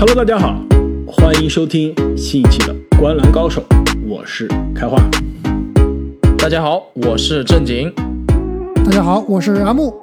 [0.00, 0.64] Hello，大家好，
[1.08, 3.60] 欢迎收听新一期的《观篮高手》，
[4.06, 4.96] 我是开化。
[6.38, 7.92] 大家好，我是正经。
[8.84, 9.98] 大家好，我是阿木。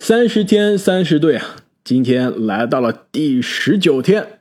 [0.00, 1.46] 三十天三十队啊，
[1.84, 4.40] 今天来到了第十九天。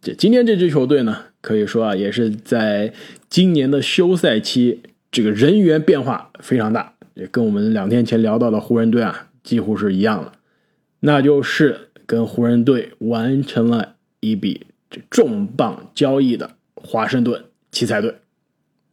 [0.00, 2.92] 这今天这支球队呢，可以说啊，也是在
[3.28, 10.30] 今年的休赛期，这个人员变化非常大，也跟我们两天前聊到的湖人队啊，几乎是一样的。
[11.00, 18.16] 那就是跟湖人队完成了一笔这重磅交易的华盛顿奇才队。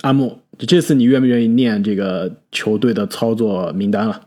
[0.02, 4.24] 阿木，这次你愿不愿意念这个球队的操作名单了？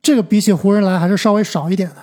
[0.00, 1.96] 这个比起湖人来还是稍微少一点的，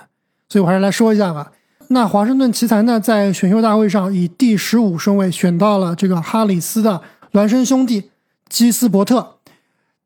[0.48, 1.52] 所以我还是来说一下吧。
[1.88, 7.00] 那华盛顿奇才呢，在选秀大会上以第十五顺位选到了这个哈里斯的
[7.32, 8.10] 孪生兄弟
[8.48, 9.36] 基斯伯特。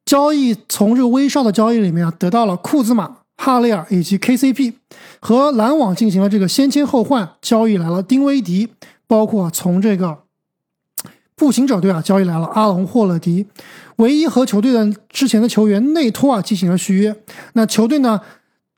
[0.07, 4.75] 交易从这个威少的交易里面啊，得到了库兹马、哈雷尔以及 KCP，
[5.19, 8.69] 和篮网进行了这个先签后换交易来了丁威迪，
[9.07, 10.19] 包括从这个
[11.35, 13.47] 步行者队啊交易来了阿隆霍勒迪。
[13.97, 17.17] 唯一和球队的之前的球员内托啊进行了续约。
[17.55, 18.21] 那球队呢，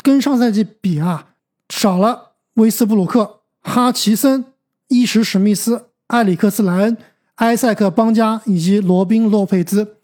[0.00, 1.30] 跟上赛季比啊，
[1.68, 4.44] 少了威斯布鲁克、哈奇森、
[4.86, 6.96] 伊什史密斯、埃里克斯莱恩、
[7.36, 9.96] 埃塞克邦加以及罗宾洛佩兹。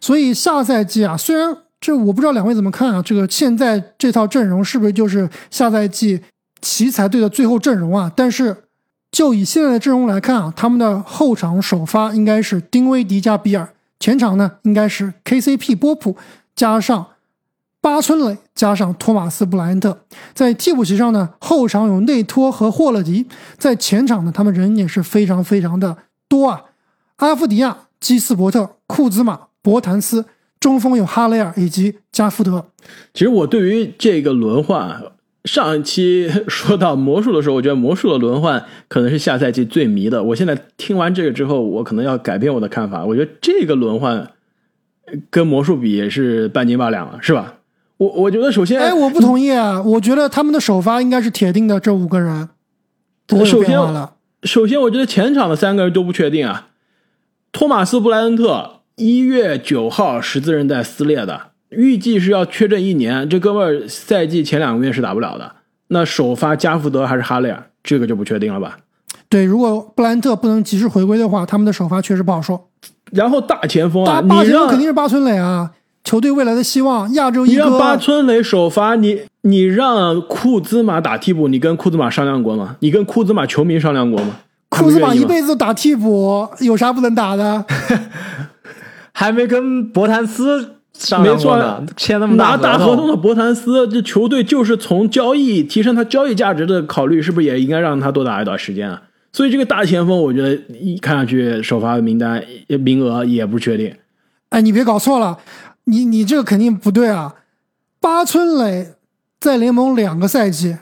[0.00, 6.20] 所以下赛季啊，虽然这我不知道两位怎么看啊，这个现在这套阵容是不是就是下赛季
[6.60, 8.10] 奇才队的最后阵容啊？
[8.16, 8.64] 但是
[9.12, 13.68] 就以现在的阵容来看啊，他们的后场首发应该是丁威迪加比尔。
[14.00, 16.16] 前场呢，应该是 KCP 波普
[16.56, 17.06] 加上
[17.80, 19.96] 巴村磊加上托马斯布莱恩特，
[20.34, 26.64] 在替补席上呢，后场有内托和霍勒迪，在前场呢，他们人也是非常非常的多啊，
[27.18, 30.24] 阿夫迪亚、基斯伯特、库兹马、博坦斯，
[30.66, 32.66] 中锋有哈雷尔以及加福德。
[33.14, 35.00] 其实我对于这个轮换。
[35.44, 40.20] 上一期说到魔术的时候，我觉得魔术的轮换可能是下赛季最迷的。
[40.20, 43.04] 我现在听完这个之后，我可能要改变我的看法。
[43.04, 44.32] 我觉得这个轮换
[45.30, 47.58] 跟魔术比也是半斤八两了，是吧？
[47.98, 49.80] 我我觉得首先，哎，我不同意啊！
[49.80, 52.48] 我觉得他们的首发应该是铁定的，这五个人。
[53.44, 53.78] 首先，
[54.42, 56.70] 首先我觉得前场的三个人都不确定啊。
[57.52, 61.48] 托马斯布莱恩特一月九号十字韧带撕裂的。
[61.68, 65.52] 预计是要缺阵一年，这哥们儿赛季前两个月是打不了的。
[65.88, 68.78] 那首发加福德还是哈雷尔，这个就不确定了吧？
[69.28, 72.68] 对，如果布兰特不能及时回归的话，他们的首发确实不好说。
[73.12, 75.70] 然后大前锋啊，大前锋肯定是巴村磊啊，
[76.02, 77.52] 球队未来的希望，亚洲一哥。
[77.52, 82.76] 你让巴村磊首发，你你让库兹马打替补，你跟库兹马商量过吗？
[82.80, 84.36] 你跟库兹马球迷商量过吗？
[84.70, 87.62] 库兹马一辈子都打替补，有啥不能打的？
[89.18, 90.72] 还没跟博坦斯。
[91.22, 91.58] 没错，
[91.96, 99.02] 签那么拿大合同的博坦斯，这球队就是从交易提升他交易价值的考虑，是不是也应该让他多打一段时间啊？
[99.32, 102.42] 所以这个大前锋，我觉得一看上去首发的名单
[102.80, 103.94] 名额也不确定。
[104.50, 105.38] 哎，你别搞错了，
[105.84, 107.36] 你你这个肯定不对啊！
[108.00, 108.94] 八村磊
[109.40, 110.76] 在联盟两个赛季，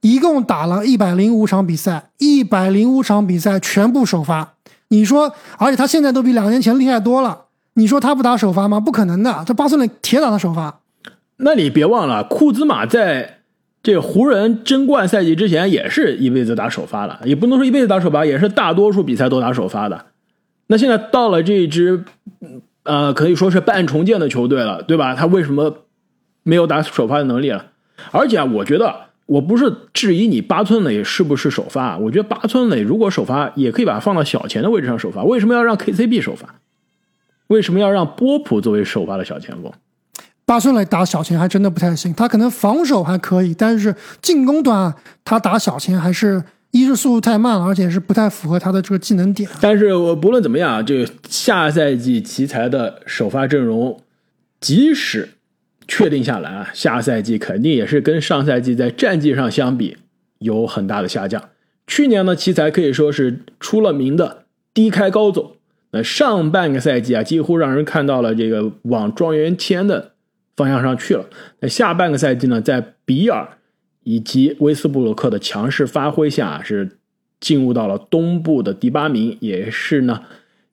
[0.00, 4.54] 一共打了一百零五场比赛，一百零五场比赛全部首发。
[4.88, 7.45] 你说，而且他现在都比两年前厉害多了。
[7.78, 8.80] 你说他不打首发吗？
[8.80, 10.80] 不可能的，这巴村磊铁打的首发。
[11.36, 13.40] 那你别忘了，库兹马在
[13.82, 20.06] 这湖人争冠赛季之前也是一辈子打首发的，也不能说一辈子打首发，也是大多数比赛都打首发的。
[20.68, 22.02] 那现在到了这支，
[22.84, 25.14] 呃，可以说是半重建的球队了，对吧？
[25.14, 25.84] 他为什么
[26.42, 27.66] 没有打首发的能力了？
[28.10, 35.22] 而且啊，我觉得我不是质疑你巴村磊是不是首发，我觉得巴村磊如果首发，也可以把他放到小前的位置上首发。
[35.22, 36.54] 为什么要让 KCB 首发？
[37.48, 39.72] 为什么要让波普作为首发的小前锋？
[40.44, 49.50] 巴村磊打小前还真的不太行，他可能防守还可以，但是进攻端他打小前还是一是速度太慢了，而且是不太符合他的这个技能点。
[49.60, 54.00] 但是我不论怎么样，这个下赛季奇才的首发阵容，
[54.60, 55.30] 即使
[55.88, 59.96] 确定下来啊，下赛季肯定也是跟上赛季在战绩上相比
[60.38, 61.42] 有很大的下降。
[61.88, 65.55] 去年呢，奇才可以说是出了名的低开高走。
[66.02, 70.12] 上半个赛季啊，几乎让人看到了这个往状元签的
[70.56, 71.26] 方向上去了。
[71.60, 73.48] 那下半个赛季呢，在比尔
[74.04, 76.98] 以及威斯布鲁克的强势发挥下，是
[77.40, 80.22] 进入到了东部的第八名，也是呢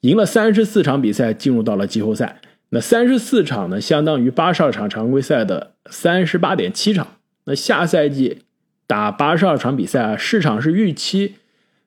[0.02, 2.42] 赢了三十四场比赛，进入到了季后赛。
[2.70, 7.08] 那三十四场呢，相当于八十二场常规赛的三十八点七场。
[7.46, 8.44] 那下赛季
[8.88, 11.36] 打八十二场比赛啊，市场是预期。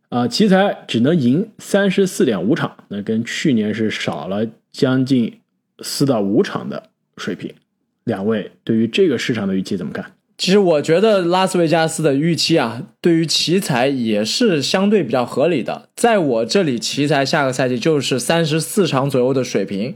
[0.09, 5.41] 啊，奇才只能赢三十四点五场，那跟去年是少了将近
[5.81, 6.85] 四到五场的
[7.17, 7.53] 水平。
[8.05, 10.13] 两位对于这个市场的预期怎么看？
[10.39, 15.89] 其实我觉得拉斯维加斯的预期啊，对于奇才也是相对比较合理的。
[15.97, 19.95] 在我这里，奇才下个赛季就是三十四场左右的水平。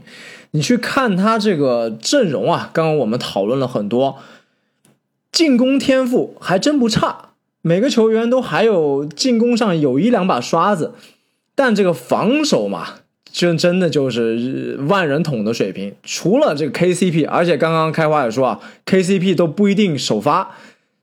[0.49, 4.17] 你去看他这个阵容啊，刚刚我们讨论了很多，
[5.31, 7.30] 进攻天赋还真不差，
[7.61, 10.93] 每个球员都还有进攻上有一两把刷子，
[11.55, 12.95] 但这个防守嘛。
[13.33, 20.53] 就真的就是万人桶的水平，除了这个 KCP，而且刚刚开花也说啊，KCP 都不一定首发，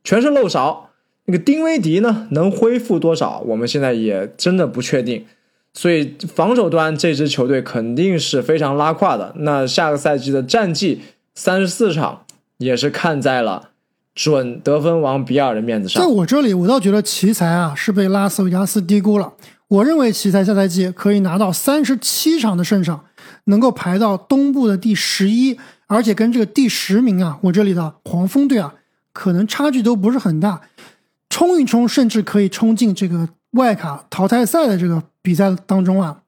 [0.05, 0.91] 全是漏勺。
[1.25, 3.43] 那个丁威迪呢，能恢复多少？
[3.47, 5.25] 我们现在也真的不确定。
[5.73, 9.33] 所以防守端这支球队肯定是非常拉胯的。
[9.39, 11.01] 那下个赛季的战绩
[11.35, 12.27] 三十四场，
[12.59, 13.71] 也是看在了
[14.19, 16.03] 准得分王比尔的面子上。
[16.03, 19.33] 在我这里，我倒觉得奇才啊是被拉斯维加斯低估了。
[19.69, 23.05] 我认为奇才下赛季可以拿到三十七场的胜场，
[23.45, 25.57] 能够排到东部的第十一，
[25.87, 28.75] 而且跟这个第十名啊，我这里的黄蜂队啊，
[29.13, 30.63] 可能差距都不是很大，
[31.29, 36.23] 冲一冲甚至可以冲进这个外卡淘汰赛的这个比赛当中啊。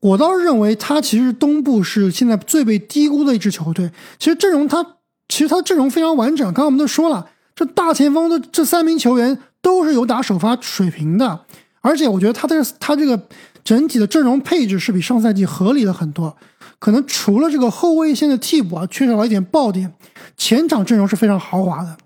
[0.00, 3.90] 我倒是认为他其实东部是现在最被低估的一支球队。
[4.18, 4.84] 其实阵容他
[5.28, 11.40] 其实他阵容非常完整，刚刚我们都说了，这大前锋的这三名球员都是有打首发水平的。
[11.80, 13.20] 而且我觉得他的他这个
[13.62, 16.36] 整体的阵容配置是比上赛季合理了很多，
[16.78, 19.92] 可能除了这个后卫线的替补啊缺少了一点爆点，
[20.36, 21.96] 前场阵容是非常豪华的。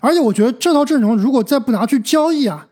[0.00, 2.66] 而且我觉得这套阵容如果再不拿去交易啊，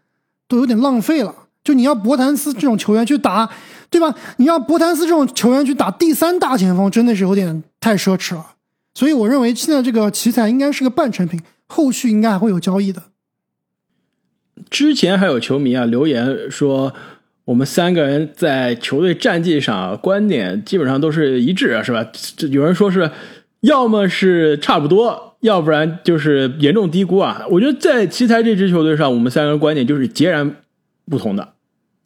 [0.47, 1.35] 都有点浪费了。
[1.65, 3.49] 就你要博谭斯这种球员去打，
[3.89, 4.15] 对吧？
[4.37, 8.45] 你要博谭斯这种球员去打第三大前锋，真的是有点太奢侈了。
[8.95, 13.03] 所以我认为现在这个奇才应该是个半成品，后续应该还会有交易的。
[14.71, 16.95] 之前还有球迷啊留言说，
[17.47, 22.07] 我们三个人在球队战绩上观点基本上都是一致啊，是吧？
[22.37, 23.11] 这有人说是，
[23.61, 27.45] 要么是差不多，要不然就是严重低估啊。
[27.51, 30.57] 我觉得在奇才这支球队上，我们三个人观点就是截然
[31.07, 31.55] 不同的。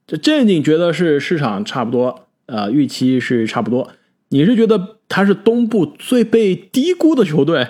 [0.06, 3.90] 这正经觉得是市场差不多，呃，预期是差不多。
[4.28, 7.68] 你是觉得他是东部最被低估的球队，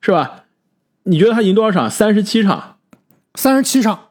[0.00, 0.44] 是吧？
[1.04, 1.90] 你觉得他赢多少场？
[1.90, 2.76] 三十七场，
[3.34, 4.08] 三十七场。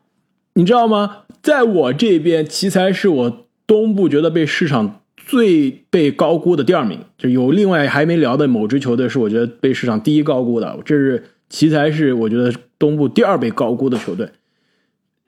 [0.54, 1.20] 你知道吗？
[1.42, 10.78] 在我这边，奇才是我东部觉得被市场最被高估的第二名，就有另外还没聊的某支球队是我觉得被市场第一高估的。
[10.84, 14.30] 这是奇才是我觉得东部第二被高估的球队。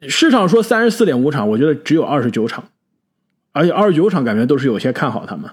[0.01, 2.65] 市场说三十四点五场，我觉得只有二十九场，
[3.53, 5.49] 而且二十九场感觉都是有些看好他们。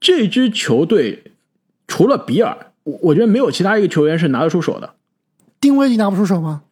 [0.00, 1.24] 这支球队
[1.86, 4.94] 除了比尔，我我觉得没有其他一个球员是拿得出手的。
[5.60, 6.62] 丁威迪拿不出手吗？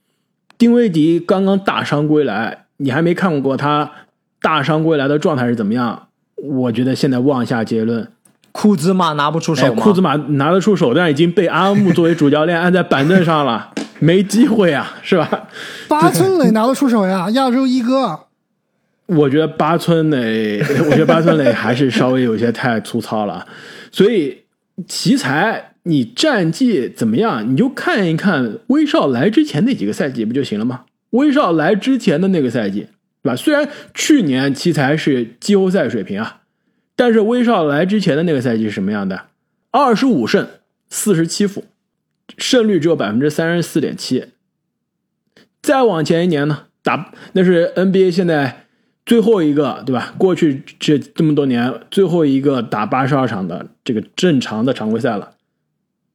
[0.57, 3.93] 丁威迪刚刚大伤归来，你还没看过他
[4.41, 6.09] 大伤归来的状态是怎么样？
[6.37, 8.11] 我觉得现在妄下结论，
[8.53, 15.49] 库兹马拿不出手库兹马拿得出手，但已经被阿木作为主教练按在板凳上了，没机会啊，是吧？
[15.87, 18.21] 八村垒拿得出手呀，亚洲一哥。
[19.09, 23.47] 我觉得八村垒， 我觉得八村垒还是稍微有些太粗糙了，
[23.91, 24.45] 所以
[24.87, 25.67] 奇才。
[25.85, 27.51] 你战绩怎么样？
[27.51, 30.85] 你就看一看威少来之前那几个赛季不就行了吗？
[31.11, 32.89] 威少来之前的那个赛季，
[33.23, 33.37] 对吧？
[33.37, 36.43] 虽然去年奇才是季后赛水平啊，
[36.95, 39.29] 但是威少来之前的那个赛季是什么样的？
[39.71, 40.47] 二十五胜
[40.91, 41.65] 四十七负，
[42.37, 44.27] 胜率只有百分之三十四点七。
[45.63, 46.65] 再往前一年呢？
[46.83, 48.67] 打那是 NBA 现在
[49.09, 50.15] 最后一个，对吧？
[50.19, 55.31] 过去这这么多年最后一个打八十二场的这个正常的常规赛了。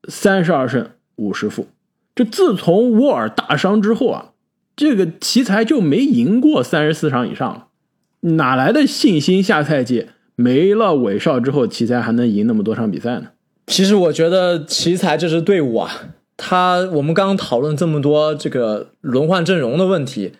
[0.07, 1.65] 三十二胜五十负，
[2.13, 4.33] 这自从沃尔大伤之后啊，
[4.75, 7.65] 这个奇才就没赢过三十四场以上了，
[8.35, 9.41] 哪来的信心？
[9.41, 13.29] 下赛季没了韦少之后，奇才还能赢那么多场比赛呢？
[13.65, 15.89] 其实我觉得奇才这支队伍啊，
[16.37, 20.33] 他我们刚刚讨论这么多这个轮换阵容的问题，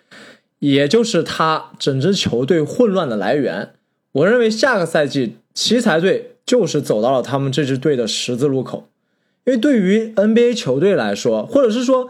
[0.63, 3.73] 也就是他整支球队混乱的来源。
[4.13, 8.87] 我认为下个赛季奇才队就是走到了他们这支队的十字路口。
[9.43, 12.09] 因为对于 NBA 球队来说，或者是说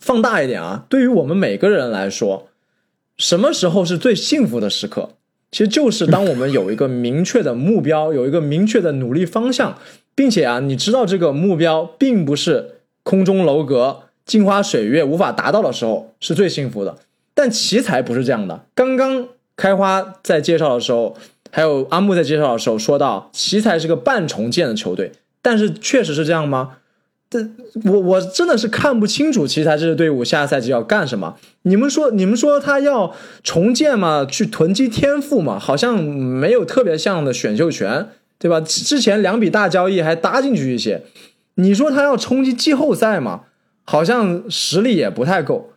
[0.00, 2.48] 放大一点啊，对于我们每个人来说，
[3.16, 5.10] 什么时候是最幸福的时刻？
[5.52, 9.78] 其实就是当我们有一个明确的目标， 有一个明确的努力方向，
[10.16, 16.98] 并且啊，你知道这个目标并不是空中楼阁、镜花水月无法达到的时候，是最幸福的。
[17.38, 18.64] 但奇才不是这样的。
[18.74, 21.16] 刚刚开花在介绍的时候，
[21.52, 25.12] 还有阿木在介绍的时候说到，奇才是个半重建的球队。
[25.40, 26.78] 但是确实是这样吗？
[27.30, 27.48] 这
[27.84, 31.36] 我我真的是看不清楚奇才这支队伍下赛季要干什么。
[31.62, 33.14] 你们说你们说他要
[33.44, 38.08] 重建嘛，去囤积天赋嘛，好像没有特别像的选秀权，
[38.40, 38.60] 对吧？
[38.60, 41.04] 之前两笔大交易还搭进去一些。
[41.54, 43.42] 你说他要冲击季后赛嘛，
[43.84, 45.70] 好像实力也不太够。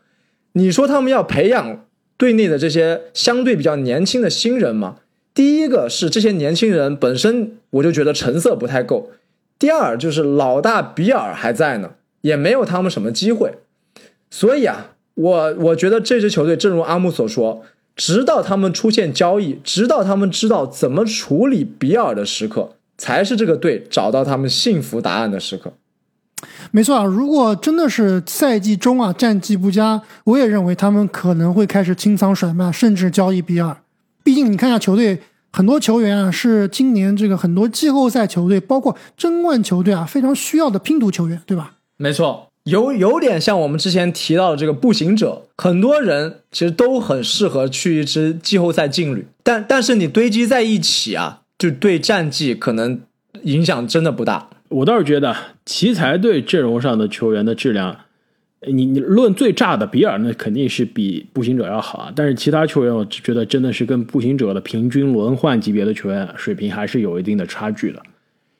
[0.53, 1.85] 你说他们要培养
[2.17, 4.97] 队内的这些相对比较年轻的新人吗？
[5.33, 9.09] 第一个是这些年轻人本身，我就觉得成色不太够；
[9.57, 13.53] 第二就是老大比尔还在呢，也没有他们什么机会。
[14.29, 17.63] 所以啊，我我觉得这支球队，正如阿木所说，
[17.95, 25.73] 直到他们出现交易，直到他们知道怎么处理比尔的时刻，才是这个队找到他们幸福答案的时刻。
[26.73, 33.75] 没错啊，如果真的是赛季中啊战绩不佳，我也认为他们可能会开始清仓甩卖，甚至交易比尔。
[34.23, 35.19] 毕竟你看一下球队，
[35.51, 41.73] 很多球员啊是今年这个很多季后赛球队，包括争冠球队啊非常需要的拼图球员，对吧？
[41.97, 53.01] 没错，有有点像我们之前提到的这个步行者，很多人其实都很适合去一支季后赛劲旅，但但是你堆积在一起啊，就对战绩可能
[53.43, 54.47] 影响真的不大。
[54.71, 55.35] 我倒是觉得
[55.65, 57.95] 奇才队阵容上的球员的质量，
[58.67, 62.13] 你你论最炸的比尔，那肯定是比步行者要好啊。
[62.15, 68.01] 但是其他球员，我觉得真的是跟步行者的平均轮换级别的球员水平还是有一定的差距的。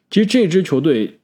[0.10, 1.20] 其实这支球队，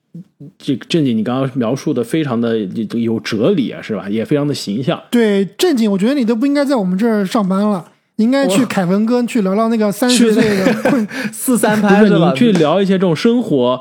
[0.57, 4.07] 这正经你刚刚描述的非常的有哲理啊，是吧？
[4.07, 5.03] 也非常的形象。
[5.11, 7.91] 对，正经，我觉得你都不应该在我们这儿上班了。
[8.17, 12.31] 应该去凯文哥去聊聊那个三十岁的 四三拍不是吧？
[12.31, 13.79] 你去聊一些这种生活，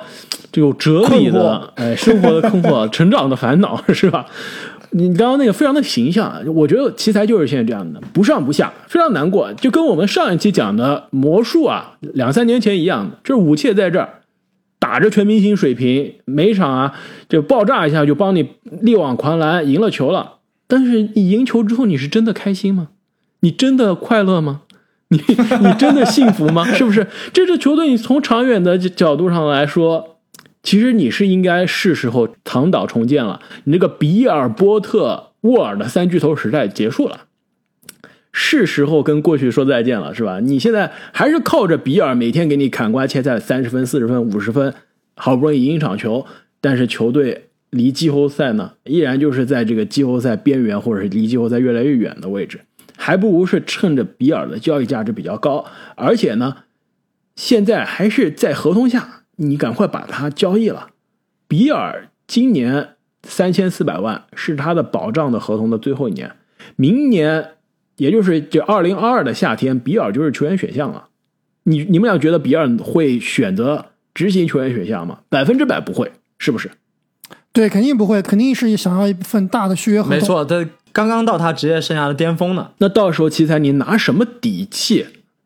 [0.53, 4.27] 这种哲理的，哎，生活的困惑、成长的烦恼是吧？
[4.91, 14.21] 你刚刚那个非常的形象，我觉得奇才就是现在这样的，不上不下，非常难过，就跟我们上一期讲的魔术啊，两三年前一样的，就是武切在这儿
[14.79, 16.93] 打着全明星水平，每场啊
[17.29, 18.51] 就爆炸一下就帮你
[18.83, 20.35] 力挽狂澜，赢了球了。
[20.69, 22.89] 但是你赢球之后，你是真的开心吗？
[23.47, 24.63] 你真的快乐吗？
[25.09, 26.65] 你你真的幸福吗？
[26.75, 27.89] 是不是这支球队？
[27.89, 30.19] 你从长远的角度上来说，
[30.65, 33.41] 其实你是应该是时候躺倒重建了。
[33.63, 37.21] 你那个比尔、波特、沃尔的三巨头时代结束了，
[38.33, 40.41] 是时候跟过去说再见了，是吧？
[40.41, 44.75] 你现在还是靠着比尔每天给你砍瓜切菜，三十分、四十分、五十分，
[45.15, 46.27] 好不容易赢一场球，
[46.61, 52.63] 但是球队离季后赛呢，依然就是在这个季后赛边缘，或者是离季后赛越来越远的位置。
[53.07, 56.57] 还不如是趁着比尔的交易价值比较高，而且呢，
[57.37, 60.89] 现在还是在合同下，你赶快把它交易了。
[61.47, 66.35] 比尔今年三千四百万是他的保障的合同的最后一年，
[66.75, 67.51] 明年
[67.95, 71.07] 也就是就二零二二的夏天，比尔就是球员选项了。
[71.63, 75.21] 你你们俩觉得比尔会选择执行球员选项吗？
[75.29, 76.73] 百分之百不会，是不是？
[77.53, 80.19] 对，肯定不会，肯定是想要一份大的续约合同。
[80.19, 82.71] 没错，他刚刚到他职业生涯的巅峰呢。
[82.79, 85.05] 那到时候奇才，你拿什么底气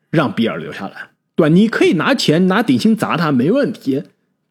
[0.09, 1.09] 让比尔留下来？
[1.35, 1.53] 对吧？
[1.53, 4.03] 你可以拿钱、拿底薪砸他，没问题。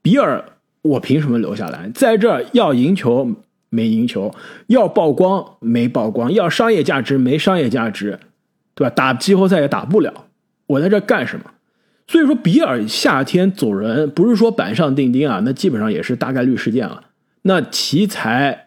[0.03, 0.45] 比尔，
[0.83, 1.91] 我凭什么留下来？
[1.95, 3.27] 在这儿要赢球
[3.71, 4.35] 没赢球，
[4.67, 8.21] 要曝光没曝光，要商业价值没商业价值，
[8.75, 8.91] 对吧？
[8.95, 10.27] 打季后赛也打不了，
[10.67, 11.47] 我在这儿干什么？
[12.09, 17.05] 所以说，比尔夏天走人，不是说板上钉钉啊，那基本上也是大概率事件了。
[17.41, 18.67] 那奇才，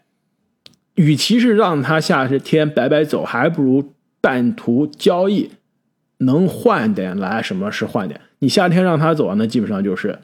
[0.94, 5.50] 与其是让他夏天白白走，还不如半途交易，
[6.18, 8.20] 能换点来，什么是换点？
[8.38, 10.18] 你夏天让他走，那基本上就是，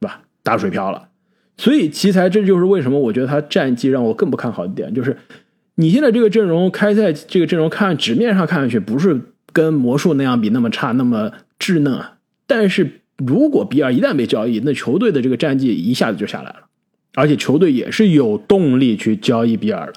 [0.00, 0.22] 对吧？
[0.42, 1.08] 打水漂了。
[1.56, 5.16] 所以奇才，这就是为什么我觉得他战绩让我更不看好的点，就是
[5.76, 9.20] 你现在这个阵容开赛这个阵容，看纸面上看上去不是
[9.52, 12.18] 跟魔术那样比那么差，那么稚嫩啊。
[12.46, 16.65] 但是如果比尔一旦被交易，那球队的这个战绩一下子就下来了。
[17.16, 19.94] 而且球队也是有动力去交易比尔的，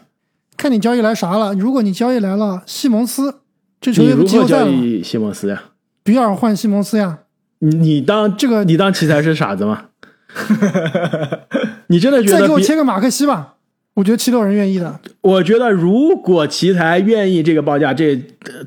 [0.56, 1.54] 看你交易来啥了。
[1.54, 3.42] 如果你交易来了西蒙斯，
[3.82, 5.64] 这球队如何交易西蒙斯呀？
[6.02, 7.20] 比尔换西蒙斯呀？
[7.60, 9.88] 你你当这个你当奇才是傻子吗？
[11.88, 13.56] 你真的觉得再给我切个马克西吧？
[13.96, 15.02] 我觉得七六人愿意的。
[15.20, 18.18] 我觉得如果奇才愿意这个报价，这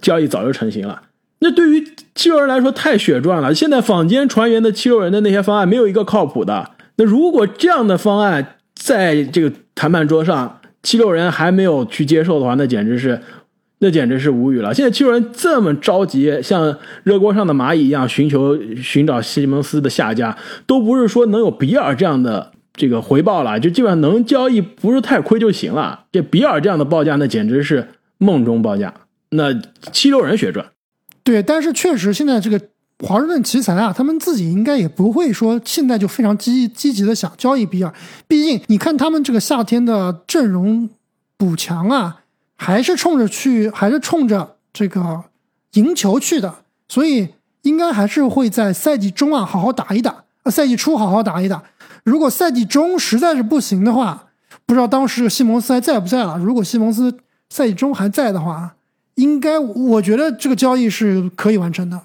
[0.02, 1.04] 交易早就成型了。
[1.38, 1.82] 那对于
[2.14, 3.54] 七六人来说太血赚了。
[3.54, 6.72] 现在坊间传言的七六人的那些方案没有一个靠谱的。
[6.96, 13.20] 那如果这样的方案在这个谈判桌上，七六人还没有去接受的话，那简直是，
[13.78, 14.74] 那简直是无语了。
[14.74, 26.04] 现在七六人这么着急，像热锅上的蚂蚁一样寻求寻找西蒙斯的下家，都不是说能有比尔这样的这个回报了，就基本上能交易不是太亏就行了。
[26.12, 28.92] 这比尔这样的报价，那简直是梦中报价。
[29.30, 29.54] 那
[29.92, 30.66] 七六人血赚，
[31.24, 32.60] 对，但是确实现在这个。
[33.02, 37.92] 华盛顿奇才啊，他们自己应该也不会说现在就非常积积极的想交易比尔，
[38.28, 40.88] 毕竟你看他们这个夏天的阵容
[41.36, 42.20] 补强啊，
[42.54, 45.24] 还是冲着去，还是冲着这个
[45.72, 46.54] 赢球去的，
[46.88, 47.28] 所以
[47.62, 51.62] 应该还是会在赛季中啊好好打一打，呃赛季初好好打一打。
[52.04, 54.28] 如果赛季中实在是不行的话，
[54.64, 56.38] 不知道当时西蒙斯还在不在了。
[56.38, 57.18] 如果西蒙斯
[57.50, 58.76] 赛季中还在的话，
[59.16, 62.00] 应该我觉得这个交易是可以完成的。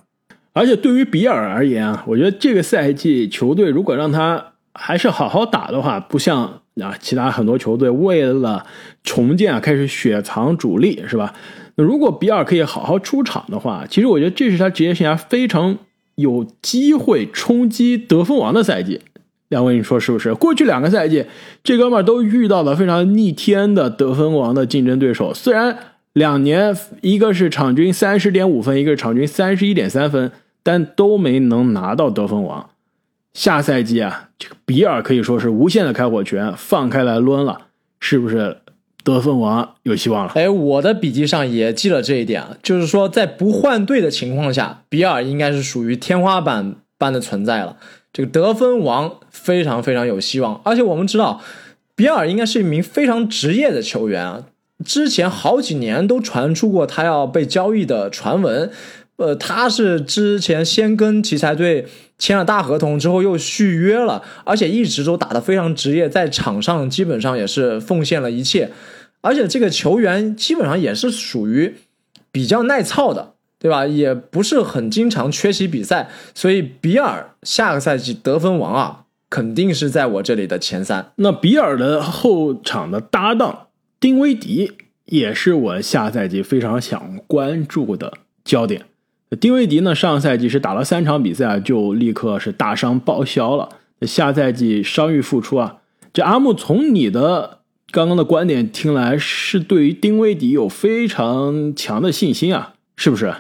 [0.57, 8.65] 而且对于比尔而言啊，我觉得这个赛季球队如果让他还是好好打的话，不像啊其他很多球队为了
[9.03, 11.35] 重建啊开始雪藏主力，是吧？
[11.75, 15.77] 那如果比尔可以好好出场的话，其实我觉得这是他职业生涯非常
[16.15, 19.01] 有机会冲击得分王的赛季。
[19.49, 20.33] 两位，你说是不是？
[20.33, 21.25] 过去两个赛季，
[21.63, 25.33] 这哥们儿都遇到了非常逆天的得分王的竞争对手。
[25.33, 25.77] 虽然
[26.13, 30.31] 两年一个是场均三十点五分，一个是场均三十一点三分，
[30.67, 32.69] 但都没能拿到得分王。
[33.33, 37.67] 下赛季啊，这个比尔可以说是无限的开火权放开来抡了，
[38.01, 38.57] 是不是？
[39.01, 40.33] 得分王有希望了。
[40.36, 47.77] 哎，我的笔记上也记了这一点啊，就是说在不换队的情况下，比尔应该是属于天花板般的存在了。
[48.12, 51.39] 这个得分王非常非常有希望，而且我们知道，
[51.95, 54.43] 比尔应该是一名非常职业的球员啊。
[54.83, 58.69] 之前好几年都传出过他要被交易的传闻，
[59.17, 61.86] 呃，他是之前先跟奇才队
[62.17, 68.71] 签了大合同之后又续约了，而且一直都打得非常职业，在场上基本上也是奉献了一切，
[69.21, 71.75] 而且这个球员基本上也是属于
[72.31, 73.33] 比较耐操的。
[73.59, 73.88] 对吧？
[73.88, 81.12] 也不是很经常缺席比赛，所以比尔下个赛季得分王啊，肯定是在我这里的前三。
[81.15, 83.69] 那比尔的后场的搭档
[84.00, 84.74] 丁威迪
[85.05, 88.86] 也是我下赛季非常想关注的焦点。
[89.36, 93.69] 丁威迪呢，上赛季是打了三场比赛就立刻是大伤报销了。
[94.03, 95.77] 下赛季伤愈复出啊，
[96.13, 97.60] 这阿木从你的
[97.91, 103.34] 刚刚的观点听来，是对于丁威迪有非常强的信心啊，是不是？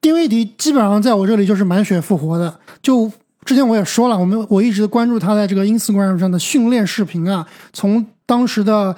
[0.00, 2.60] 丁威迪基本上在我这里就是满血复活的。
[2.80, 3.10] 就
[3.44, 8.94] 之前我也说了，我们我一直关注他在这个 Instagram 上的训练视频啊，从当时的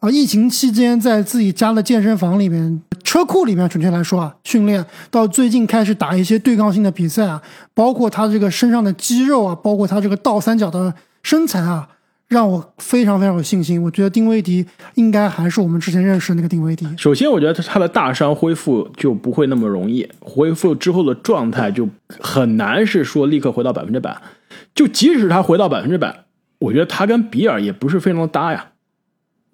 [0.00, 7.42] 啊疫情期间在自己家的健身房里面、车库里面，准确来说啊训练，到最近开始打一些对抗性的比赛啊，
[7.74, 11.88] 包括他这个身上的肌肉啊，包括他这个倒三角的身材啊。
[12.28, 14.62] 让我非常非常有信心，我觉得丁威迪
[14.96, 16.86] 应该还是我们之前认识的那个丁威迪。
[16.98, 21.88] 首先，我觉得他他的大伤恢复就不会那么容易，恢复之后的状态就
[22.20, 24.14] 很难是说立刻回到百分之百。
[24.74, 26.24] 就即使他回到百分之百，
[26.58, 28.72] 我觉得他跟比尔也不是非常的搭呀。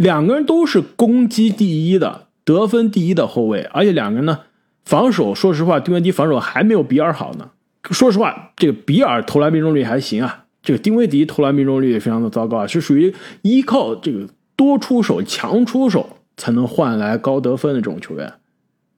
[0.05, 4.41] 两个人都是攻击第一的、得分第一的后卫，而且两个人呢
[4.85, 7.53] 防守，说实话，丁威迪防守还没有比尔好呢。
[7.91, 10.45] 说实话，这个比尔投篮命中率还行啊。
[10.63, 18.31] 这个丁威迪投篮命中率也非常的糟糕啊，是属于依靠这个多出手、强出手才能换来高得分的这种球员。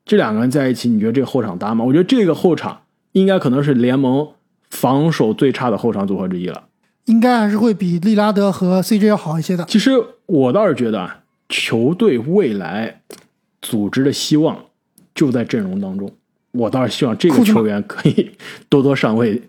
[0.04, 1.84] 这两个人在一起，你觉得这个后场搭吗？
[1.84, 2.80] 我觉得这个后场
[3.12, 4.26] 应该可能是联盟
[4.70, 6.64] 防守最差的后场组合之一了。
[7.06, 9.64] 应该还是会比利拉德和 CJ 要好一些的。
[9.64, 9.92] 其实
[10.26, 13.00] 我倒是觉得啊，球队未来
[13.60, 14.56] 组织的希望
[15.14, 16.12] 就在阵容当中。
[16.52, 18.30] 我倒是希望这个球员可以
[18.68, 19.42] 多多上位，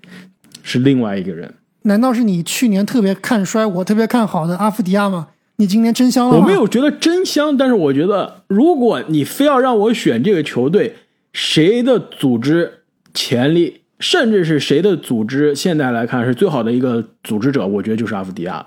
[0.64, 1.54] 是另外一个人。
[1.84, 5.30] 难道是你去年特别看衰我特别看好的阿夫迪亚吗？
[5.56, 6.38] 你今年真香了？
[6.38, 10.98] 我没有觉得真香，但是我觉得，如果你非要让我选这个球队，
[11.34, 18.66] 谁的组织潜力，甚至是谁的组织，现在来看是最好的一个组织者，我觉得就是阿夫迪亚。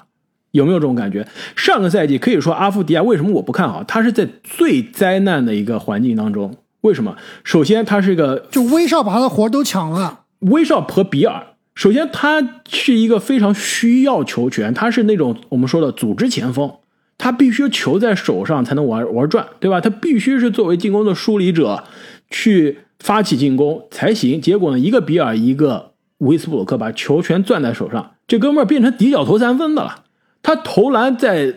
[0.53, 1.27] 有没有这种感觉？
[1.55, 3.85] 上个赛季可以说阿夫迪亚为什么我不看好？
[3.85, 6.57] 他是在最灾难的一个环境当中。
[6.81, 7.17] 为什么？
[7.45, 11.47] 首先，他是一个就威少把他的活都抢了，威少和比尔。
[11.77, 16.73] 首先，他是一个非常需要球权，他是那种我们说的组织前锋，
[17.17, 19.81] 他必须球在手上才能玩玩转，对吧？
[19.81, 21.85] 他必须是作为进攻的梳理者
[22.29, 24.41] 去发起进攻才行。
[24.41, 30.05] 结果呢，一个比尔，一个维斯布鲁克把球权攥在手上，这哥们儿变成底角投三分的了。
[30.43, 31.53] 他投篮在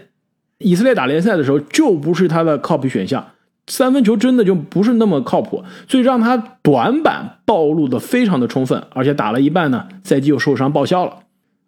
[0.57, 3.27] 以色列打联赛的时候就不是他的靠谱选项。
[3.67, 11.19] 三分球真的就不是那么靠谱，所以让他短板暴露的非常的充分，而且打了一半呢，赛季又受伤报销了。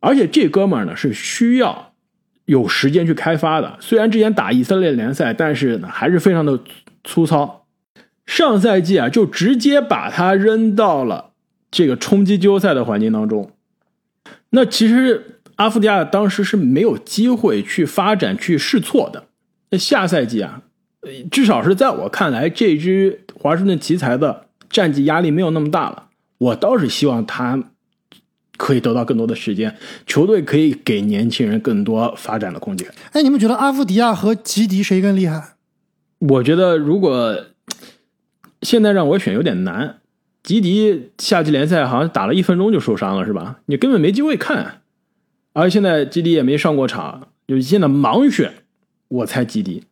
[0.01, 1.93] 而且这哥们儿呢是需要
[2.43, 3.77] 有时间去开发的。
[3.79, 6.59] 虽然之前打以色列联赛，但是呢还是非常的
[7.05, 7.64] 粗糙。
[8.25, 11.31] 上赛季啊，就直接把他扔到了
[11.71, 13.51] 这个冲击季后赛的环境当中。
[14.49, 19.25] 那其实阿夫迪亚当时是没有机会去发展、去试错的。
[19.69, 20.61] 那下赛季啊。
[21.29, 26.07] 至少是在我看来，这支华盛顿奇才的战绩压力没有那么大了。
[26.39, 27.63] 我倒是希望他
[28.57, 32.89] 可以得到更多的时间，球队可以给年轻人更多发展的空间。
[33.11, 35.57] 哎，你们觉得阿夫迪亚和吉迪谁更厉害？
[36.17, 37.37] 我觉得如果
[38.65, 39.97] 现在让我选有点难。
[40.43, 43.57] 吉迪夏季联赛好像打了一分钟就受伤了，是吧？
[43.67, 44.81] 你根本没机会看。
[45.53, 48.51] 而现在吉迪也没上过场，就现在盲选。
[49.07, 49.83] 我猜吉迪，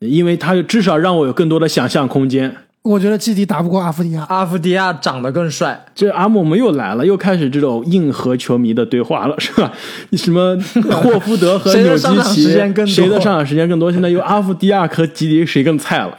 [0.00, 2.56] 因为他至少让我有更多的想象空间。
[2.82, 4.26] 我觉得基迪打不过阿夫迪亚。
[4.28, 9.72] 阿夫迪亚长得更帅，这阿姆我们又来了，又开始这种硬核球迷的对话了，是吧？
[10.14, 10.56] 什么
[10.90, 13.92] 霍福德和 纽基上场奇时间更谁的上场时间更多？
[13.92, 16.18] 现在又阿夫迪亚和基迪谁更菜了？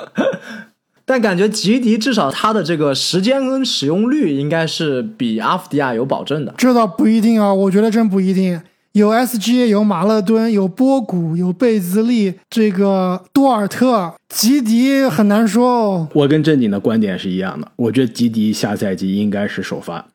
[1.07, 6.53] 但感觉吉迪至少他的这个时间跟使用率应该是比阿夫迪亚有保证的。
[6.57, 8.59] 这倒不一定啊，我觉得真不一定。
[8.93, 16.07] 有 SGA，有马勒敦，有波古，有贝兹利，这个多尔特，吉迪很难说哦。
[16.13, 20.07] 我跟正经的观点是一样的，我觉得吉迪下赛季应该是首发，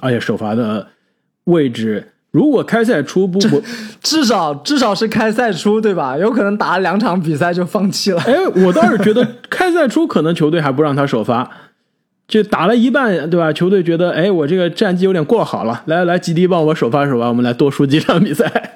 [0.00, 0.86] 而且首发的
[1.44, 3.62] 位置，如果开赛初不不，
[4.00, 6.16] 至少至少是开赛初对吧？
[6.16, 8.20] 有可能打了两场比赛就放弃了。
[8.22, 11.50] 哎，我倒是觉得开赛初可能球队还不让他首发，
[12.28, 13.52] 就打了一半，对吧？
[13.52, 18.74] 球队觉得，哎，我这个战绩有点过好了，来来，吉迪帮我首发首发，我们来多输几场比赛。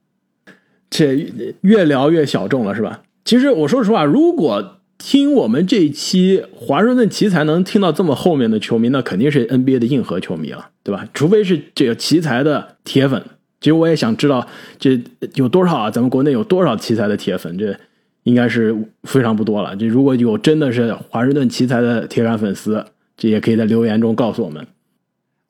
[0.90, 3.00] 这越聊越小众了，是吧？
[3.24, 11.06] 其实我说实话，如果听我们这一期华盛顿奇才能听到这么后面的球迷，那肯定是 NBA 的硬核球迷了，对吧？
[11.14, 13.24] 除非是这个奇才的铁粉。
[13.60, 14.44] 其实我也想知道，
[14.80, 15.00] 这
[15.34, 15.88] 有多少啊？
[15.88, 17.56] 咱们国内有多少奇才的铁粉？
[17.56, 17.78] 这
[18.24, 19.76] 应该是非常不多了。
[19.76, 22.84] 这如果有真的是华盛顿奇才的铁杆粉丝，
[23.16, 24.66] 这也可以在留言中告诉我们。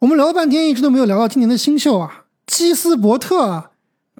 [0.00, 3.70] 我们聊了半天，一直都没有聊到今年的新秀啊，基斯伯特啊，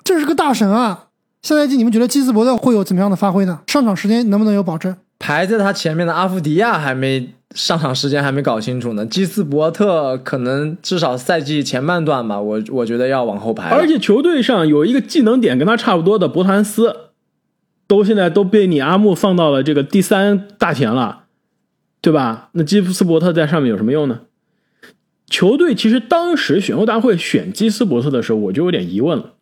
[0.03, 1.09] 这是个大神啊。
[1.43, 3.61] 下赛季你们觉得基斯伯特会有怎么样的发挥呢？
[3.67, 4.97] 上场时间能不能有保证？
[5.19, 13.71] 排在他前面的阿夫迪亚还没上场时间还没搞清楚呢，基斯伯特可能至少赛季前半段吧，我我觉得要往后排。
[13.71, 16.95] 而且球队上有一个技能点跟他差不多的伯谭斯，
[17.87, 21.25] 都现在都被你阿木放到了这个第三大前了，
[22.01, 22.51] 对吧？
[22.53, 24.21] 那基斯伯特在上面有什么用呢？
[25.29, 29.33] 球队其实当时选秀大会选基斯伯特的时候，我就有点疑问了，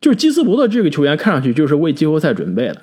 [0.00, 2.82] 就是基斯伯特这个球员看上去就是为季后赛准备的，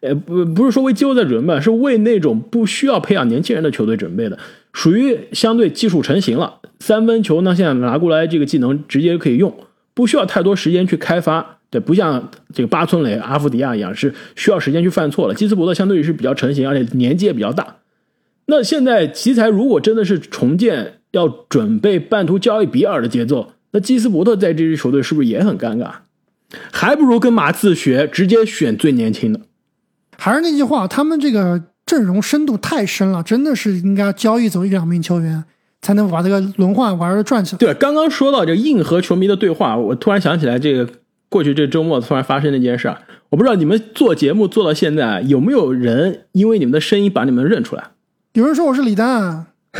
[0.00, 4.38] 呃，不不是说为季后赛准备，是为那种不需要培养年轻人的球队准备的，
[4.72, 9.54] 属于相对技术成型了，三分球呢现在拿过来这个技能直接可以用，
[9.94, 15.34] 不需要太多时间去开发，对，不像这个八村垒、阿夫迪亚一样是需要时间去犯错了。
[15.34, 17.76] 基斯伯特相对于是比较成型，而且年纪也比较大。
[18.46, 25.90] 那现在奇才如果真的是重建，要准备半途交易比尔的节奏，那基斯伯特在这支球队是不是也很尴尬？
[26.70, 29.40] 还不如跟马刺学，直接选最年轻的。
[30.20, 35.42] 还是那句话，他们这个阵容深度太深了，真的是应该交易走一两名球员，
[35.80, 37.58] 才能把这个轮换玩的转起来。
[37.58, 40.86] 对，刚刚说到这个硬核球迷的对话，我突然想起来，这个
[41.30, 42.98] 过去这周末突然发生的一件事儿。
[43.30, 47.84] 我不知道你们做节目做到现在，有没有人因为你们的声音把你们认出来？
[48.34, 49.46] 有人说我是李诞，啊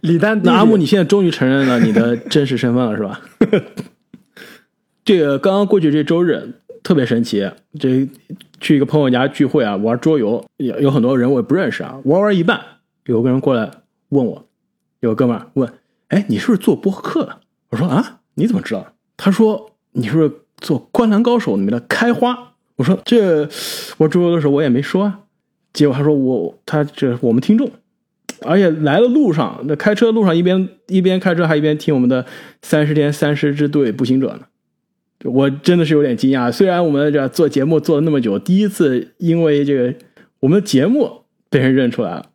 [0.00, 3.20] 李诞弟弟那阿木，你现在终于承认了你的真实身份了，是吧？
[5.04, 8.08] 这个刚刚过去这周日特别神奇，这
[8.60, 12.60] 去一个朋友家聚会啊，玩桌游，有有很多人我也不认识啊，玩玩一半，
[13.06, 13.70] 有个人过来
[14.10, 14.46] 问我，
[15.00, 15.72] 有个哥们儿问，
[16.08, 17.40] 哎，你是不是做播客的？
[17.70, 18.92] 我说啊，你怎么知道？
[19.16, 22.54] 他说你是不是做《灌篮高手》里面的开花？
[22.76, 23.48] 我说这
[23.98, 25.20] 玩桌游的时候我也没说啊，
[25.72, 27.70] 结果他说我他这我们听众。
[28.44, 32.26] 而且来的路上，那开车路上一边一边开车还一边听我们的
[32.60, 34.40] 三十天三十支队步行者呢，
[35.24, 36.50] 我真的是有点惊讶。
[36.50, 39.94] 虽然我们这做节目做了那么久，第一次因为这个
[40.40, 42.26] 我们的节目被人认出来了。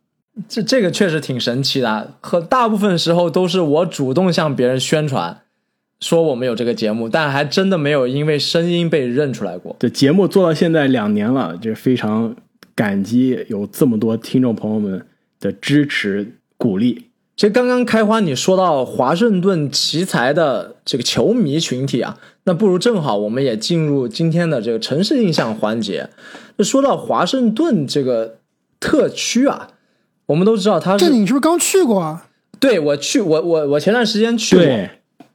[0.48, 5.40] 这这个确实挺神奇的，和大部分时候都是我主动向别人宣传，
[5.98, 9.74] 说我们有这个节目，但还真的没有因为声音被认出来过。
[9.80, 12.36] 这节目做到现在两年了，就非常
[12.74, 15.04] 感激有这么多听众朋友们
[15.40, 17.07] 的支持鼓励。
[17.38, 26.10] 其实刚刚开花你说到华盛顿奇才的这个球迷群体啊，那不如正好我们也进入今天的这个城市印象环节。
[26.56, 28.38] 那说到华盛顿这个
[28.80, 29.68] 特区啊，
[30.26, 32.26] 我们都知道它是这你是不是刚去过啊？
[32.58, 34.90] 对我去我我我前段时间去过，对，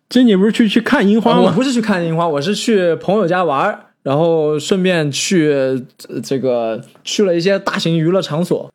[0.09, 1.37] 这你不是去去看樱花吗？
[1.37, 5.81] 啊我不是去看樱花，我是去朋友家玩，然后顺便去、呃
[6.21, 8.69] 这个去了一些大型娱乐场所。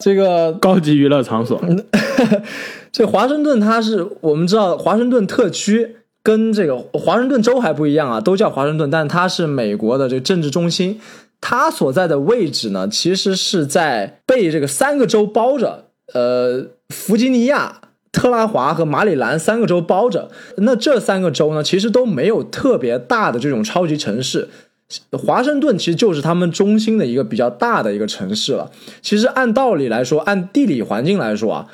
[0.00, 1.62] 这个高级娱乐场所，
[2.90, 10.98] 这华盛顿它是我们知道华盛顿特区跟这个华盛顿州还不一样啊，都叫华盛顿，但它是美国的这个政治中心。
[11.42, 17.80] 它所在的位置呢，其实是在被这个三个州包着，呃，弗吉尼亚、
[18.12, 20.30] 特拉华和马里兰三个州包着。
[20.56, 24.48] 那这三个州呢，其实都没有特别大的这种超级城市。
[25.12, 28.70] 华盛顿其实就是他们中心的一个比较大的一个城市了。
[29.00, 31.68] 其实按道理来说，按地理环境来说啊，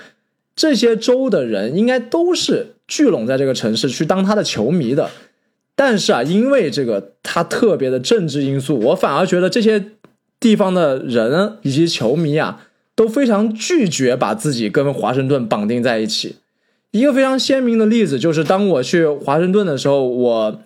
[0.54, 5.10] 这些州的人应该都是聚拢在这个城市去当他的球迷的。
[5.74, 9.92] 但是啊，因为这个他特别的政治因素，我反而觉得这些
[10.40, 16.36] 地方的人以及球迷啊都非常拒绝把自己跟华盛顿绑定在一起。
[16.92, 20.60] 一个非常鲜明的例子就是，当我去华盛顿的时候，我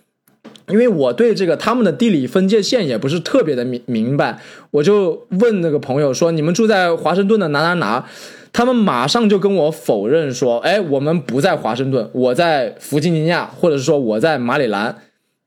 [0.70, 4.38] 因为我对这个他们的地理分界线也不是特别的明明白，
[4.70, 8.06] 我就问那个朋友说：“你们住在华盛顿的哪哪哪？”
[8.52, 14.96] 他们马上就跟我否认说：“哎，我们不在华盛顿，我在弗吉尼亚，或者是说我在马里兰，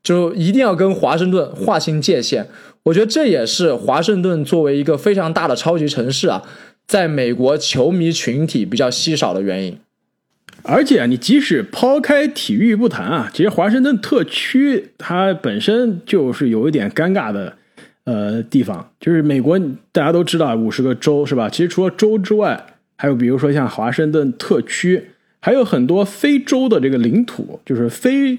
[0.02, 2.48] 就一定要跟华盛顿划清界限。”
[2.84, 6.44] 我觉得这也是华盛顿作为一个非常大的超级城市啊，
[6.86, 9.78] 在美国球迷群体比较稀少的原因。
[10.62, 17.58] 而且啊，你即使抛开体育不谈啊，其实华盛顿特区它本身就是有一点尴尬的
[18.06, 19.60] 呃地方，就是美国
[19.92, 21.50] 大家都知道五十个州是吧？
[21.50, 25.10] 其实除了州之外，还有比如说像华盛顿特区，
[25.42, 28.38] 还有很多非洲的这个领土，就是非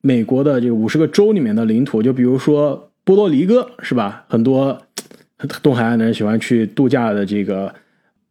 [0.00, 4.24] 美国的这个五十个州里面的领土，就比如说波多黎各是吧？
[4.28, 4.80] 很多
[5.62, 7.74] 东海岸的人喜欢去度假的这个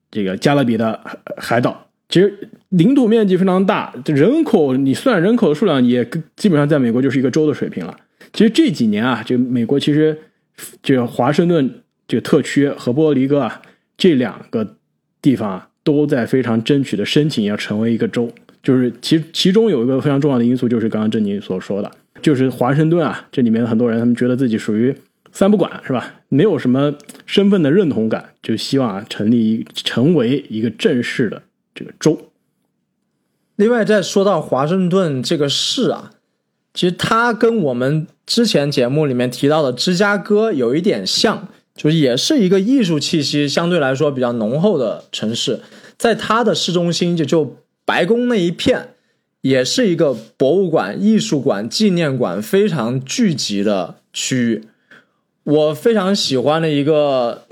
[0.09, 0.99] 这个加勒比的
[1.37, 1.86] 海岛。
[2.09, 7.95] 其实领土面积非常大，人口你算人口的数量也基本上在美国就是一个州的水平了。
[8.33, 10.17] 其实这几年啊，这美国其实
[10.81, 13.61] 这个华盛顿这个特区和波多黎各啊
[13.97, 14.75] 这两个
[15.21, 18.31] 地方啊都在非常争取的申请要成为一个州。
[18.63, 21.89] 就是其其中有一个非常重要的因素，就是刚刚郑宁所说的，
[22.21, 24.93] 就是华盛顿啊这里面很多人他们觉得自己属于
[25.31, 26.15] 三不管是吧？
[26.29, 26.93] 没有什么
[27.25, 31.41] 身份的认同感，就希望啊成立成为一个正式的。
[31.77, 32.19] 这个州。
[33.55, 36.11] 另外，再说到华盛顿这个市啊，
[36.73, 45.61] 其实它跟我们之前节目里面提到的芝加哥有一点像，就是也是一个艺术气息相对来说比较浓厚的城市。
[45.97, 48.93] 在它的市中心，就就白宫那一片，
[49.41, 54.63] 也是一个博物馆、艺术馆、纪念馆非常聚集的区域。
[55.43, 57.47] 我非常喜欢的一个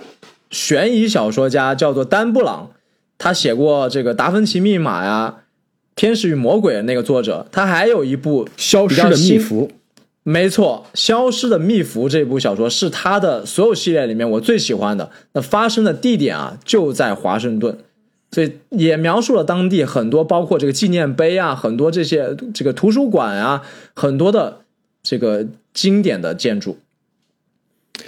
[0.52, 2.70] 悬疑小说家叫做丹布朗。
[3.18, 5.36] 他写过这个《达芬奇密码》呀，
[5.96, 9.68] 《天使与魔鬼》的那个作者，他还有一部《消失的密符》。
[10.28, 15.12] 没错，《消失的密符》这部小说是他的所有系列里面我最喜欢的。
[15.34, 17.78] 那发生的地点啊，就在华盛顿，
[18.32, 23.62] 所以也描述了当地很多，包括这个纪念碑啊，很多这些这个图书馆啊，
[23.96, 24.62] 很多的
[25.04, 26.80] 这个经典的建筑。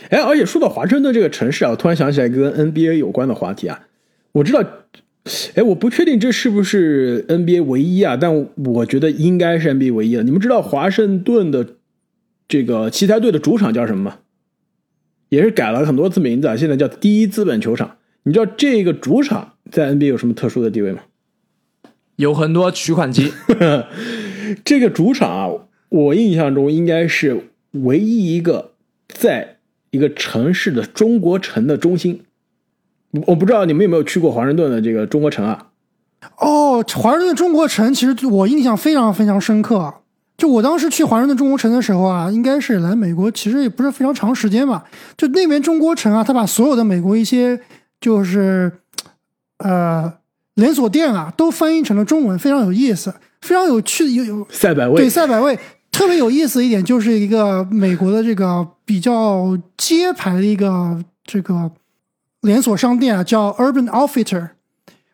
[0.10, 3.87] 哎，而且说到华盛顿这个城市啊，我突然想起来一个跟 NBA 有关的话题啊。
[4.38, 4.64] 我知道，
[5.56, 10.22] 哎，我不确定这是不是 NBA 唯一啊，但我觉得应该是 NBA 唯一了。
[10.22, 11.68] 你们知道华盛顿的
[12.48, 14.20] 这个奇才队的主场叫什么吗？
[15.30, 17.98] 也是改了很多次名字啊，现在叫第一资本球场。
[18.24, 21.02] 你知道这个主场在 NBA 有什么特殊的地位吗？
[22.18, 23.34] 有很多取款机。
[24.64, 25.50] 这个主场啊，
[25.90, 28.74] 我印象中应该是唯一一个
[29.08, 29.58] 在
[29.90, 32.22] 一个城市的中国城的中心。
[33.26, 35.68] 我不知道你们有没有去过华盛顿的这个中国城啊？
[36.40, 39.94] 哦，华盛顿中国城其实我印象非常非常深刻。
[40.36, 44.84] 就我当时去华盛顿中国城的时候啊，应该是来美国，其实也不是非常长时间吧。
[45.16, 47.60] 就那边中国城啊，他把所有的美国一些
[48.02, 48.72] 就是
[49.60, 50.12] 呃
[50.56, 54.12] 连锁店啊，都翻译成了中文，非常有意思，非常有趣。
[54.12, 55.58] 有有赛百味，对赛百味
[55.92, 61.72] 特别有意思一点，就是一个美国的这个比较街牌的一个这个。
[62.48, 64.52] 连锁商店啊，叫 Urban Outfitter，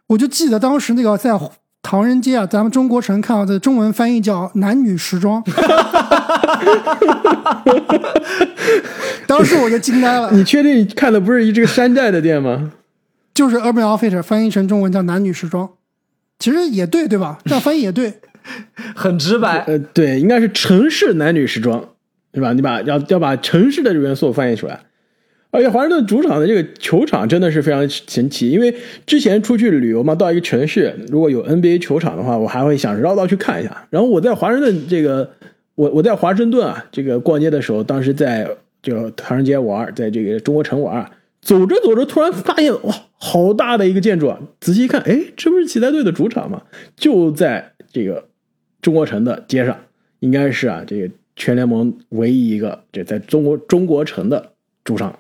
[0.08, 1.32] 我就记得当时那个在
[1.82, 5.44] 唐人街啊，咱们中国城看到的中文翻译叫男女时装，
[9.28, 10.32] 当时我就惊呆了。
[10.32, 12.72] 你确定看的不是一这个山寨的店吗？
[13.34, 15.68] 就是 Urban Outfitter 翻译成中文叫男女时装，
[16.38, 17.40] 其实也对，对吧？
[17.44, 18.14] 这样翻译也对，
[18.96, 19.66] 很直白。
[19.66, 21.84] 呃，对，应该是城市男女时装，
[22.32, 22.54] 对吧？
[22.54, 24.80] 你把要要把城市的元素翻译出来。
[25.54, 28.74] 而且华盛顿主场的这个球场真的是非常神奇，因为
[29.06, 33.88] 之前出去旅游嘛，到一个城市如果有 NBA 球场的话，我还会想绕道去看一下。
[33.92, 35.30] 然后我在华盛顿这个，
[35.76, 38.50] 我我在华盛顿啊，这个逛街的时候，当时在
[38.82, 41.08] 就唐人街玩，在这个中国城玩，
[41.40, 44.40] 走着走着突然发现哇，好大的一个建筑啊！
[44.60, 46.64] 仔细一看，哎，这不是奇才队的主场吗？
[46.96, 48.28] 就在这个
[48.82, 49.78] 中国城的街上，
[50.20, 55.16] 应该是啊，这个全联盟唯一一个这在中国中国城的主场。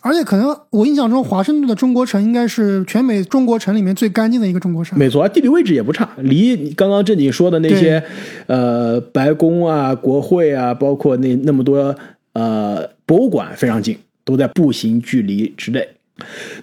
[0.00, 4.98] 而且可能我印象中，华盛顿的中国城应该是全美中国城里面最干净的一个中国城。
[4.98, 8.02] 没错，地理位置也不差，离刚刚正经说的那些，
[8.46, 11.94] 呃，白宫啊、国会啊，包括那那么多
[12.34, 15.88] 呃博物馆非常近，都在步行距离之内。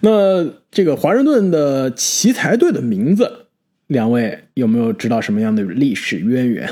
[0.01, 3.45] 那这个华盛顿的奇才队的名字
[3.87, 6.69] 两位有没有知道什么样的历史渊源？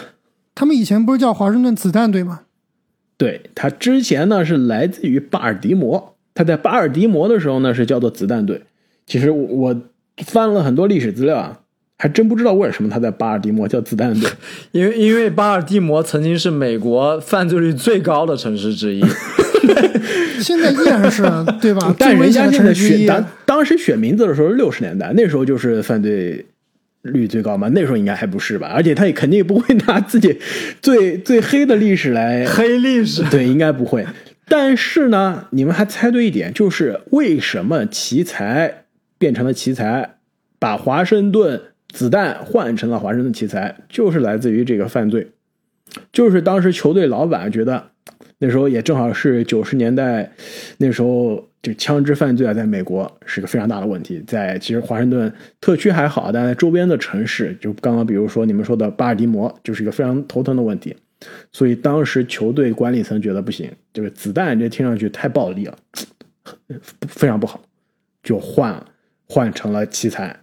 [0.53, 2.41] 他们以前不是叫华盛顿子弹队吗？
[3.17, 8.61] 对他之前呢是来自于巴尔的摩，他在巴尔的摩的时候呢是叫做子弹队。
[9.07, 9.75] 其实我
[10.17, 11.59] 翻了很多历史资料啊，
[11.97, 14.29] 还真不知道为什么他在巴尔的摩叫子弹队。
[14.71, 19.01] 因为因为巴尔的摩曾经是美国犯罪率最高的城市之一，
[20.41, 21.23] 现在依然是
[21.61, 21.95] 对吧？
[21.97, 22.97] 但人家最危险的现在。
[22.97, 26.45] 选当当时选名字的时候六十年代，那时候就是犯罪
[27.03, 28.71] 率最高嘛，那时候应该还不是吧？
[28.75, 30.37] 而且他也肯定不会拿自己
[30.81, 33.23] 最最黑的历史来黑历史。
[33.29, 34.05] 对，应该不会。
[34.47, 38.85] 但是呢，你们还猜对一点，就是为什么奇才
[39.17, 40.17] 变成了奇才，
[40.59, 45.31] 把华盛顿子弹换成了华盛顿奇才，就是来自于这个犯罪，
[46.11, 47.91] 就是当时球队老板觉得，
[48.37, 50.31] 那时候也正好是九十年代，
[50.77, 60.95] 那时候就枪支犯罪啊，在美国是个非常大的问题，在其实华盛顿特区还好，但在周边的城市，就刚刚比如说你们说的巴尔的摩，就是一个非常头疼的问题。
[61.51, 65.77] 所以当时球队管理层觉得不行，这个子弹这听上去太暴力了，
[67.07, 67.61] 非常不好，
[68.23, 68.83] 就换
[69.27, 70.41] 换成了奇才。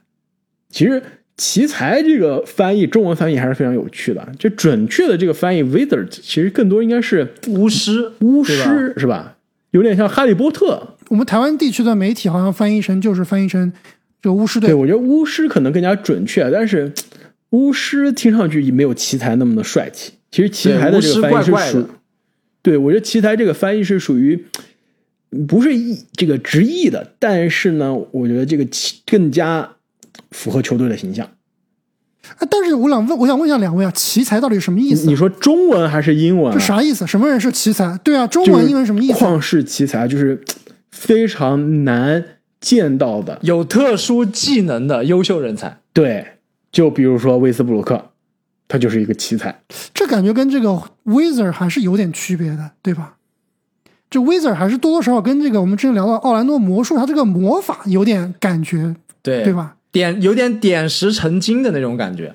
[0.69, 1.03] 其实
[1.37, 4.27] 奇才这个翻译，中文翻译还是非常有趣的。
[4.39, 9.37] 就准确的这个翻译，wizard 其实更多应该是巫师，巫师是吧？
[9.71, 10.97] 有点像哈利波特。
[11.09, 13.73] 我们台湾地区的媒体好像翻译成就是翻译成
[14.21, 16.93] 这个巫师队对，我觉得巫师可能更加准确，但是
[17.51, 20.13] 巫师听上去没有奇才那么的帅气。
[20.33, 21.89] 其实奇才的这个翻译是属对怪怪的，
[22.63, 24.47] 对我觉得奇才这个翻译是属于
[25.47, 29.77] 不是译这个直译的，但是呢，我觉得这个奇更加
[30.31, 31.25] 符合球队的形象。
[32.39, 35.11] 啊但是我想问，我想问一下两位啊，奇才到底什么意思啊？
[35.11, 36.55] 你说中文还是英文、啊？
[36.55, 37.07] 这啥意思？
[37.07, 37.99] 什么人是奇才？
[38.03, 39.19] 对啊，中文、英文什么意思？
[39.19, 40.41] 旷世奇才就是
[40.93, 42.25] 非常难
[42.61, 43.39] 见到的。
[43.43, 45.81] 有特殊技能的优秀人才。
[45.93, 46.25] 对，
[46.71, 48.12] 就比如说威斯布鲁克，
[48.73, 49.55] 他就是一个奇才。
[49.93, 50.71] 这感觉跟这个
[51.05, 53.17] Wizard 还是有点区别的，对吧？
[54.09, 59.53] 这 Wizard 还是多多少少跟这个我们之前聊到奥兰多魔术，它这个魔法有点感觉，对对？
[59.53, 59.77] 吧？
[59.93, 62.35] 点有点点石成金的那种感觉。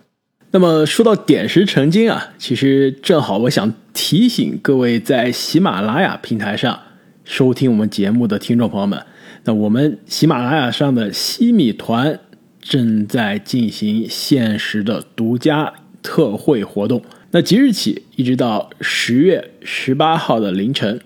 [0.51, 6.79] 那么说到点石成金啊，其实正好我想提醒各位在喜马拉雅平台上
[7.23, 9.03] 收听我们节目的听众朋友们，
[9.45, 12.19] 那我们喜马拉雅上的西米团
[12.61, 17.01] 正在进行限时的独家特惠活动。
[17.31, 20.99] 那即日起一直到十月十八号的凌晨，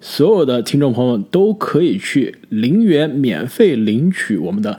[0.00, 4.78] 所有的听众朋友都可以去零元免费领取我们的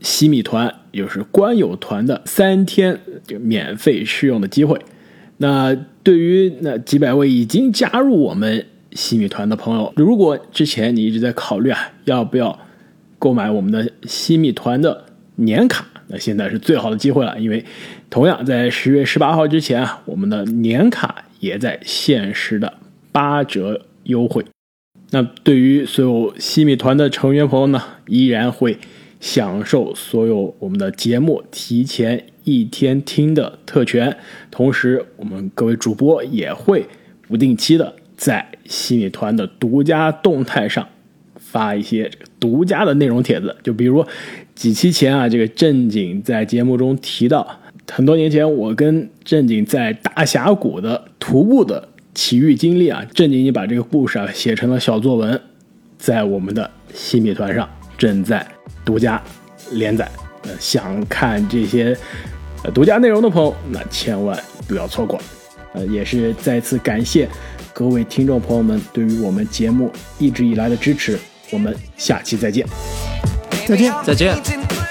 [0.00, 4.80] 西米团，就是官友团的三天就免费试用的机会。
[5.38, 5.72] 那
[6.02, 12.58] 对于那几百位已经加入我们西米团的朋友，如果之前你一直在考虑啊，要不要
[13.20, 15.04] 购买我们的西米团的
[15.36, 17.64] 年卡，那现在是最好的机会了，因为
[18.10, 22.74] 同样在十月十八号之前啊，我们的年卡也在限时的
[23.12, 24.44] 八折优惠。
[25.10, 28.78] 那对于所有西米团的成员朋友呢，依然会
[29.20, 34.16] 享受所有我们的节目提前一天听的特权，
[34.50, 36.86] 同时我们各位主播也会
[37.26, 40.86] 不定期的在西米团的独家动态上
[41.36, 44.04] 发一些独家的内容帖子，就比如
[44.58, 47.46] 几期前啊，这个正经在节目中提到，
[47.88, 55.40] 很多年前我跟正经在大峡谷的徒步的奇遇经历啊，正经已经把这个故事啊写成了小作文，
[55.96, 58.44] 在我们的新米团上正在
[58.84, 59.22] 独家
[59.70, 60.10] 连载。
[60.42, 61.96] 呃，想看这些
[62.64, 65.20] 呃独家内容的朋友，那千万不要错过。
[65.72, 67.28] 呃，也是再次感谢
[67.72, 71.16] 各位听众朋友们对于我们节目一直以来的支持。
[71.52, 72.66] 我们下期再见。
[73.68, 73.92] 再见。
[74.02, 74.87] 再见。